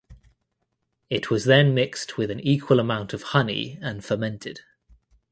It 1.11 1.29
was 1.29 1.45
then 1.45 1.75
mixed 1.75 2.17
with 2.17 2.31
an 2.31 2.39
equal 2.39 2.79
amount 2.79 3.13
of 3.13 3.21
honey 3.21 3.77
and 3.83 4.03
fermented. 4.03 4.61